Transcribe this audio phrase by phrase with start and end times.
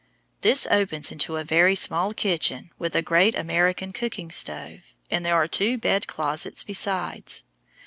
[0.41, 4.79] This opens into a very small kitchen with a great American cooking stove,
[5.11, 7.43] and there are two "bed closets" besides.